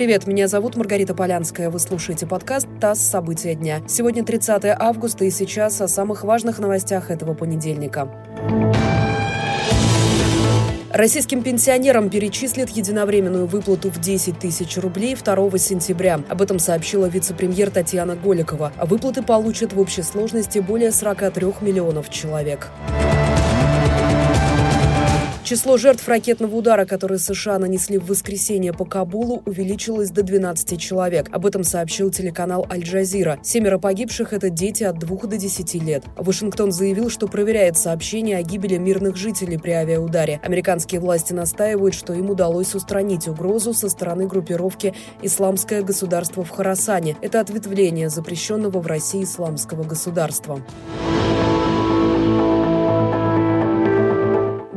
[0.00, 0.26] привет!
[0.26, 1.68] Меня зовут Маргарита Полянская.
[1.68, 3.00] Вы слушаете подкаст «ТАСС.
[3.00, 3.82] События дня».
[3.86, 8.10] Сегодня 30 августа и сейчас о самых важных новостях этого понедельника.
[10.90, 16.22] Российским пенсионерам перечислят единовременную выплату в 10 тысяч рублей 2 сентября.
[16.30, 18.72] Об этом сообщила вице-премьер Татьяна Голикова.
[18.82, 22.70] Выплаты получат в общей сложности более 43 миллионов человек.
[25.50, 31.26] Число жертв ракетного удара, который США нанесли в воскресенье по Кабулу, увеличилось до 12 человек.
[31.32, 33.40] Об этом сообщил телеканал «Аль-Джазира».
[33.42, 36.04] Семеро погибших– это дети от 2 до 10 лет.
[36.14, 40.38] Вашингтон заявил, что проверяет сообщения о гибели мирных жителей при авиаударе.
[40.44, 47.16] Американские власти настаивают, что им удалось устранить угрозу со стороны группировки «Исламское государство в Харасане».
[47.22, 50.62] Это ответвление запрещенного в России исламского государства.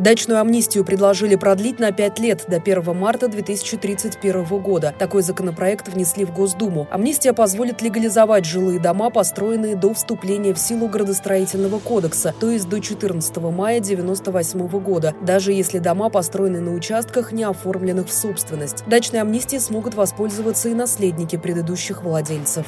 [0.04, 4.94] Дачную амнистию предложили продлить на 5 лет до 1 марта 2031 года.
[5.00, 6.90] Такой законопроект внесли в Госдуму.
[6.92, 12.82] Амнистия позволит легализовать жилые дома, построенные до вступления в силу градостроительного кодекса, то есть до
[12.82, 18.84] 14 мая 1998 года, даже если дома построены на участках, не оформленных в собственность.
[18.86, 22.66] Дачной амнистией смогут воспользоваться и наследники предыдущих владельцев.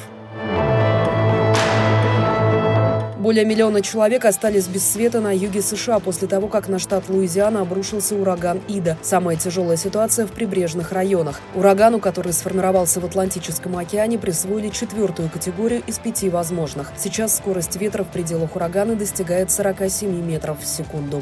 [3.26, 7.62] Более миллиона человек остались без света на юге США после того, как на штат Луизиана
[7.62, 8.96] обрушился ураган Ида.
[9.02, 11.40] Самая тяжелая ситуация в прибрежных районах.
[11.56, 16.92] Урагану, который сформировался в Атлантическом океане, присвоили четвертую категорию из пяти возможных.
[16.96, 21.20] Сейчас скорость ветра в пределах урагана достигает 47 метров в секунду.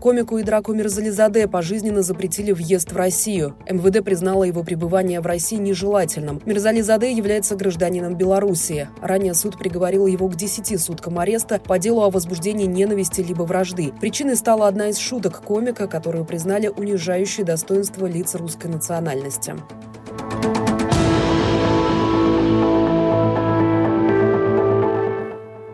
[0.00, 3.54] Комику Идраку Мирзализаде пожизненно запретили въезд в Россию.
[3.68, 6.40] МВД признало его пребывание в России нежелательным.
[6.46, 8.88] Мирзализаде является гражданином Белоруссии.
[9.02, 13.92] Ранее суд приговорил его к 10 суткам ареста по делу о возбуждении ненависти либо вражды.
[14.00, 19.54] Причиной стала одна из шуток комика, которую признали унижающей достоинство лиц русской национальности.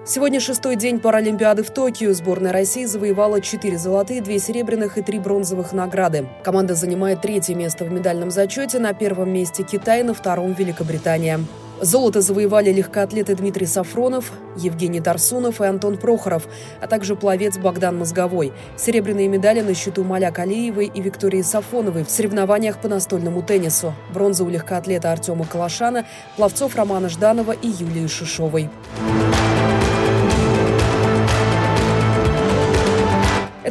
[0.09, 2.13] Сегодня шестой день Паралимпиады в Токио.
[2.13, 6.29] Сборная России завоевала четыре золотые, две серебряных и три бронзовых награды.
[6.45, 8.79] Команда занимает третье место в медальном зачете.
[8.79, 11.41] На первом месте Китай, на втором Великобритания.
[11.81, 16.47] Золото завоевали легкоатлеты Дмитрий Сафронов, Евгений Тарсунов и Антон Прохоров,
[16.81, 18.53] а также пловец Богдан Мозговой.
[18.77, 23.93] Серебряные медали на счету Маля Калиевой и Виктории Сафоновой в соревнованиях по настольному теннису.
[24.15, 26.07] Бронза у легкоатлета Артема Калашана,
[26.37, 28.71] пловцов Романа Жданова и Юлии Шишовой.